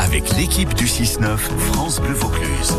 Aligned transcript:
avec 0.00 0.36
l'équipe 0.36 0.74
du 0.74 0.86
6-9 0.86 1.36
France 1.36 2.00
Bleu 2.00 2.12
Vaucluse. 2.14 2.72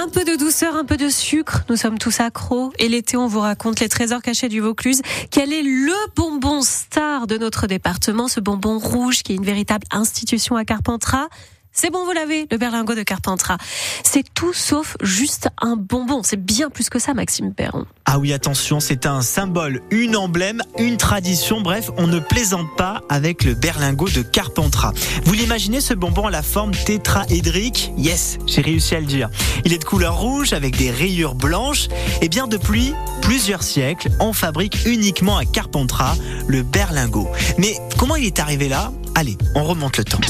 Un 0.00 0.08
peu 0.08 0.24
de 0.24 0.36
douceur, 0.36 0.76
un 0.76 0.84
peu 0.84 0.96
de 0.96 1.08
sucre, 1.08 1.64
nous 1.68 1.76
sommes 1.76 1.98
tous 1.98 2.20
accros. 2.20 2.72
Et 2.78 2.88
l'été, 2.88 3.16
on 3.16 3.26
vous 3.26 3.40
raconte 3.40 3.80
les 3.80 3.88
trésors 3.88 4.22
cachés 4.22 4.48
du 4.48 4.60
Vaucluse. 4.60 5.02
Quel 5.30 5.52
est 5.52 5.62
le 5.62 5.94
bonbon 6.16 6.62
star 6.62 7.26
de 7.26 7.38
notre 7.38 7.66
département, 7.66 8.28
ce 8.28 8.40
bonbon 8.40 8.78
rouge 8.78 9.22
qui 9.22 9.32
est 9.32 9.36
une 9.36 9.44
véritable 9.44 9.86
institution 9.90 10.56
à 10.56 10.64
Carpentras? 10.64 11.28
C'est 11.72 11.90
bon, 11.90 12.04
vous 12.04 12.12
l'avez, 12.12 12.46
le 12.50 12.56
berlingot 12.58 12.94
de 12.94 13.02
Carpentras. 13.02 13.58
C'est 14.04 14.24
tout 14.34 14.52
sauf 14.52 14.96
juste 15.02 15.48
un 15.60 15.76
bonbon. 15.76 16.22
C'est 16.22 16.42
bien 16.42 16.68
plus 16.68 16.90
que 16.90 16.98
ça, 16.98 17.14
Maxime 17.14 17.54
Perron. 17.54 17.86
Ah 18.04 18.18
oui, 18.18 18.32
attention, 18.32 18.80
c'est 18.80 19.06
un 19.06 19.22
symbole, 19.22 19.80
une 19.90 20.16
emblème, 20.16 20.62
une 20.78 20.96
tradition. 20.96 21.60
Bref, 21.60 21.90
on 21.96 22.08
ne 22.08 22.18
plaisante 22.18 22.66
pas 22.76 23.02
avec 23.08 23.44
le 23.44 23.54
berlingot 23.54 24.08
de 24.08 24.22
Carpentras. 24.22 24.92
Vous 25.24 25.32
l'imaginez, 25.32 25.80
ce 25.80 25.94
bonbon 25.94 26.26
à 26.26 26.30
la 26.30 26.42
forme 26.42 26.72
tétraédrique? 26.72 27.92
Yes, 27.96 28.38
j'ai 28.46 28.62
réussi 28.62 28.96
à 28.96 29.00
le 29.00 29.06
dire. 29.06 29.30
Il 29.64 29.72
est 29.72 29.78
de 29.78 29.84
couleur 29.84 30.18
rouge 30.18 30.52
avec 30.52 30.76
des 30.76 30.90
rayures 30.90 31.34
blanches. 31.36 31.86
Et 32.20 32.28
bien 32.28 32.48
depuis 32.48 32.94
plusieurs 33.22 33.62
siècles, 33.62 34.10
on 34.18 34.32
fabrique 34.32 34.86
uniquement 34.86 35.36
à 35.36 35.44
Carpentras 35.44 36.16
le 36.48 36.62
berlingot. 36.62 37.28
Mais 37.58 37.76
comment 38.00 38.16
il 38.16 38.24
est 38.24 38.38
arrivé 38.38 38.70
là 38.70 38.92
Allez, 39.14 39.36
on 39.54 39.62
remonte 39.62 39.98
le 39.98 40.04
temps. 40.04 40.20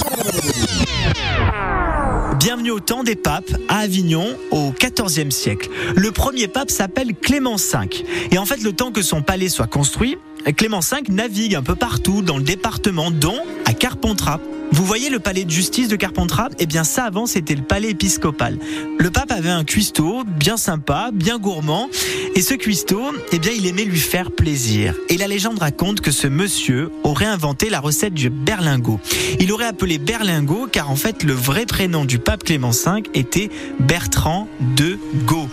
Bienvenue 2.40 2.72
au 2.72 2.80
temps 2.80 3.04
des 3.04 3.14
papes 3.14 3.52
à 3.68 3.78
Avignon 3.78 4.26
au 4.50 4.72
XIVe 4.72 5.30
siècle. 5.30 5.68
Le 5.94 6.10
premier 6.10 6.48
pape 6.48 6.72
s'appelle 6.72 7.14
Clément 7.14 7.54
V. 7.54 8.04
Et 8.32 8.38
en 8.38 8.44
fait, 8.44 8.60
le 8.60 8.72
temps 8.72 8.90
que 8.90 9.02
son 9.02 9.22
palais 9.22 9.48
soit 9.48 9.68
construit, 9.68 10.18
Clément 10.56 10.80
V 10.80 11.02
navigue 11.10 11.54
un 11.54 11.62
peu 11.62 11.76
partout 11.76 12.22
dans 12.22 12.38
le 12.38 12.42
département, 12.42 13.12
dont 13.12 13.38
à 13.66 13.72
Carpentras. 13.72 14.40
Vous 14.72 14.84
voyez 14.84 15.10
le 15.10 15.18
palais 15.18 15.44
de 15.44 15.50
justice 15.50 15.88
de 15.88 15.96
Carpentras? 15.96 16.48
Eh 16.58 16.66
bien 16.66 16.84
ça 16.84 17.04
avant 17.04 17.26
c'était 17.26 17.54
le 17.54 17.62
palais 17.62 17.90
épiscopal. 17.90 18.58
Le 18.98 19.10
pape 19.10 19.32
avait 19.32 19.50
un 19.50 19.64
cuistot 19.64 20.24
bien 20.24 20.56
sympa, 20.56 21.10
bien 21.12 21.38
gourmand 21.38 21.88
et 22.34 22.42
ce 22.42 22.54
cuistot, 22.54 23.12
eh 23.32 23.38
bien 23.38 23.52
il 23.52 23.66
aimait 23.66 23.84
lui 23.84 23.98
faire 23.98 24.30
plaisir. 24.30 24.94
Et 25.08 25.16
la 25.16 25.26
légende 25.26 25.58
raconte 25.58 26.00
que 26.00 26.10
ce 26.10 26.28
monsieur 26.28 26.90
aurait 27.02 27.26
inventé 27.26 27.68
la 27.68 27.80
recette 27.80 28.14
du 28.14 28.30
berlingot. 28.30 29.00
Il 29.40 29.52
aurait 29.52 29.66
appelé 29.66 29.98
berlingot 29.98 30.68
car 30.70 30.90
en 30.90 30.96
fait 30.96 31.24
le 31.24 31.32
vrai 31.32 31.66
prénom 31.66 32.04
du 32.04 32.18
pape 32.18 32.44
Clément 32.44 32.70
V 32.70 33.02
était 33.14 33.50
Bertrand 33.80 34.48
de 34.76 34.98
Gau. 35.26 35.48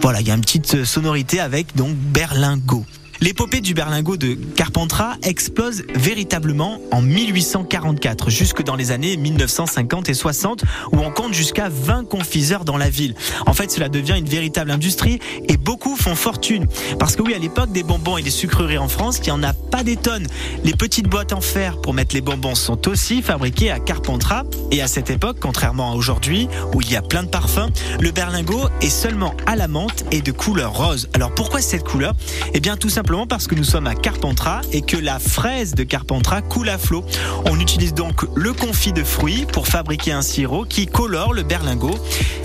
Voilà, 0.00 0.20
il 0.20 0.28
y 0.28 0.30
a 0.30 0.34
une 0.34 0.40
petite 0.40 0.84
sonorité 0.84 1.40
avec 1.40 1.76
donc 1.76 1.94
berlingot. 1.94 2.84
L'épopée 3.24 3.62
du 3.62 3.72
berlingot 3.72 4.18
de 4.18 4.34
Carpentras 4.34 5.16
explose 5.22 5.84
véritablement 5.94 6.78
en 6.90 7.00
1844, 7.00 8.28
jusque 8.28 8.62
dans 8.62 8.76
les 8.76 8.90
années 8.90 9.16
1950 9.16 10.10
et 10.10 10.14
60, 10.14 10.62
où 10.92 10.98
on 10.98 11.10
compte 11.10 11.32
jusqu'à 11.32 11.70
20 11.70 12.06
confiseurs 12.06 12.66
dans 12.66 12.76
la 12.76 12.90
ville. 12.90 13.14
En 13.46 13.54
fait, 13.54 13.70
cela 13.70 13.88
devient 13.88 14.16
une 14.18 14.28
véritable 14.28 14.70
industrie 14.70 15.20
et 15.48 15.56
beaucoup 15.56 15.96
font 15.96 16.14
fortune. 16.14 16.66
Parce 16.98 17.16
que 17.16 17.22
oui, 17.22 17.32
à 17.32 17.38
l'époque 17.38 17.72
des 17.72 17.82
bonbons 17.82 18.18
et 18.18 18.22
des 18.22 18.28
sucreries 18.28 18.76
en 18.76 18.88
France, 18.88 19.16
il 19.20 19.24
n'y 19.24 19.30
en 19.30 19.42
a 19.42 19.54
pas 19.74 19.82
des 19.82 19.96
tonnes. 19.96 20.28
Les 20.62 20.72
petites 20.72 21.08
boîtes 21.08 21.32
en 21.32 21.40
fer 21.40 21.80
pour 21.80 21.94
mettre 21.94 22.14
les 22.14 22.20
bonbons 22.20 22.54
sont 22.54 22.86
aussi 22.86 23.22
fabriquées 23.22 23.72
à 23.72 23.80
Carpentras. 23.80 24.44
Et 24.70 24.80
à 24.80 24.86
cette 24.86 25.10
époque, 25.10 25.38
contrairement 25.40 25.90
à 25.90 25.96
aujourd'hui, 25.96 26.48
où 26.72 26.80
il 26.80 26.92
y 26.92 26.94
a 26.94 27.02
plein 27.02 27.24
de 27.24 27.28
parfums, 27.28 27.72
le 27.98 28.12
berlingot 28.12 28.68
est 28.82 28.88
seulement 28.88 29.34
à 29.46 29.56
la 29.56 29.66
menthe 29.66 30.04
et 30.12 30.22
de 30.22 30.30
couleur 30.30 30.72
rose. 30.76 31.08
Alors 31.12 31.34
pourquoi 31.34 31.60
cette 31.60 31.82
couleur? 31.82 32.14
Eh 32.52 32.60
bien 32.60 32.76
tout 32.76 32.88
simplement 32.88 33.26
parce 33.26 33.48
que 33.48 33.56
nous 33.56 33.64
sommes 33.64 33.88
à 33.88 33.96
Carpentras 33.96 34.60
et 34.70 34.82
que 34.82 34.96
la 34.96 35.18
fraise 35.18 35.74
de 35.74 35.82
Carpentras 35.82 36.42
coule 36.42 36.68
à 36.68 36.78
flot. 36.78 37.04
On 37.50 37.58
utilise 37.58 37.94
donc 37.94 38.26
le 38.36 38.52
confit 38.52 38.92
de 38.92 39.02
fruits 39.02 39.44
pour 39.52 39.66
fabriquer 39.66 40.12
un 40.12 40.22
sirop 40.22 40.66
qui 40.66 40.86
colore 40.86 41.34
le 41.34 41.42
berlingot. 41.42 41.98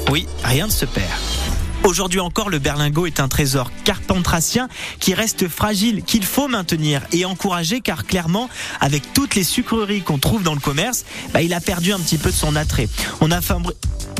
Oui, 0.09 0.27
rien 0.43 0.65
ne 0.65 0.71
se 0.71 0.85
perd. 0.85 1.05
Aujourd'hui 1.83 2.19
encore, 2.19 2.49
le 2.49 2.59
berlingot 2.59 3.07
est 3.07 3.19
un 3.19 3.27
trésor 3.27 3.71
carpentracien 3.85 4.67
qui 4.99 5.13
reste 5.13 5.47
fragile, 5.47 6.03
qu'il 6.03 6.25
faut 6.25 6.47
maintenir 6.47 7.01
et 7.13 7.25
encourager 7.25 7.79
car 7.79 8.05
clairement, 8.05 8.49
avec 8.81 9.13
toutes 9.13 9.35
les 9.35 9.45
sucreries 9.45 10.01
qu'on 10.01 10.19
trouve 10.19 10.43
dans 10.43 10.53
le 10.53 10.59
commerce, 10.59 11.05
bah, 11.33 11.41
il 11.41 11.53
a 11.53 11.61
perdu 11.61 11.93
un 11.93 11.99
petit 11.99 12.17
peu 12.17 12.31
de 12.31 12.35
son 12.35 12.55
attrait. 12.55 12.89
On 13.21 13.31
a 13.31 13.41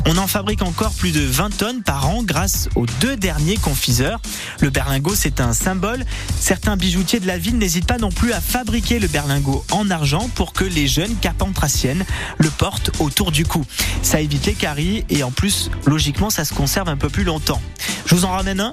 on 0.06 0.16
en 0.16 0.26
fabrique 0.26 0.62
encore 0.62 0.92
plus 0.92 1.12
de 1.12 1.20
20 1.20 1.56
tonnes 1.56 1.82
par 1.82 2.08
an 2.08 2.22
grâce 2.22 2.68
aux 2.74 2.86
deux 3.00 3.16
derniers 3.16 3.56
confiseurs. 3.56 4.20
Le 4.60 4.70
berlingot, 4.70 5.14
c'est 5.14 5.40
un 5.40 5.52
symbole. 5.52 6.04
Certains 6.38 6.76
bijoutiers 6.76 7.20
de 7.20 7.26
la 7.26 7.38
ville 7.38 7.58
n'hésitent 7.58 7.86
pas 7.86 7.98
non 7.98 8.10
plus 8.10 8.32
à 8.32 8.40
fabriquer 8.40 8.98
le 8.98 9.08
berlingot 9.08 9.64
en 9.70 9.90
argent 9.90 10.28
pour 10.34 10.52
que 10.52 10.64
les 10.64 10.86
jeunes 10.86 11.14
carpentraciennes 11.16 12.04
le 12.38 12.50
portent 12.50 12.90
autour 13.00 13.32
du 13.32 13.44
cou. 13.44 13.64
Ça 14.02 14.20
évite 14.20 14.46
les 14.46 14.54
caries 14.54 15.04
et 15.10 15.22
en 15.22 15.30
plus, 15.30 15.70
logiquement, 15.86 16.30
ça 16.30 16.44
se 16.44 16.54
conserve 16.54 16.88
un 16.88 16.96
peu 16.96 17.08
plus 17.08 17.24
longtemps. 17.24 17.60
Je 18.06 18.14
vous 18.14 18.24
en 18.24 18.30
ramène 18.30 18.60
un 18.60 18.72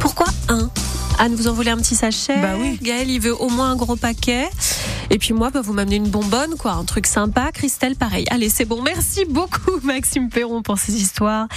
Pourquoi 0.00 0.26
un? 0.48 0.70
Anne, 1.18 1.34
vous 1.34 1.48
en 1.48 1.52
voulez 1.52 1.70
un 1.70 1.76
petit 1.76 1.96
sachet? 1.96 2.40
Bah 2.40 2.54
oui. 2.58 2.78
Gaël, 2.80 3.10
il 3.10 3.20
veut 3.20 3.34
au 3.34 3.50
moins 3.50 3.72
un 3.72 3.76
gros 3.76 3.96
paquet. 3.96 4.48
Et 5.10 5.18
puis 5.18 5.34
moi, 5.34 5.50
bah, 5.50 5.60
vous 5.60 5.72
m'amenez 5.72 5.96
une 5.96 6.08
bonbonne, 6.08 6.56
quoi, 6.56 6.72
un 6.72 6.84
truc 6.84 7.06
sympa. 7.06 7.50
Christelle, 7.52 7.96
pareil. 7.96 8.24
Allez, 8.30 8.48
c'est 8.48 8.64
bon. 8.64 8.80
Merci 8.82 9.24
beaucoup, 9.24 9.72
Maxime 9.82 10.28
Perron, 10.28 10.62
pour 10.62 10.78
ces 10.78 10.94
histoires. 10.94 11.48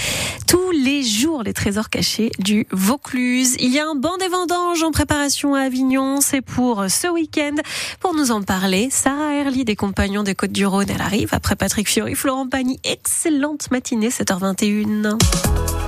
Tous 0.48 0.72
les 0.72 1.04
jours, 1.04 1.44
les 1.44 1.54
trésors 1.54 1.90
cachés 1.90 2.32
du 2.40 2.68
Vaucluse. 2.72 3.56
Il 3.60 3.72
y 3.72 3.80
a 3.80 3.88
un 3.88 3.96
banc 3.96 4.18
des 4.18 4.28
vendanges 4.28 4.84
en 4.84 4.92
préparation 4.92 5.54
à 5.54 5.62
Avignon. 5.62 6.20
C'est 6.20 6.42
pour 6.42 6.86
ce 6.90 7.08
week-end. 7.08 7.56
Pour 8.00 8.16
nous 8.16 8.32
en 8.32 8.42
parler, 8.42 8.90
Sarah 8.92 9.36
Herly 9.36 9.66
des 9.66 9.76
Compagnons 9.76 10.24
des 10.24 10.36
Côtes 10.36 10.52
du 10.52 10.66
Rhône. 10.66 10.90
Elle 10.90 11.02
arrive 11.02 11.30
après 11.32 11.56
Patrick 11.56 11.88
Fiori, 11.88 12.16
Florent 12.16 12.48
Pagny. 12.48 12.80
Excellente 12.84 13.70
matinée, 13.72 14.10
7h21. 14.10 15.83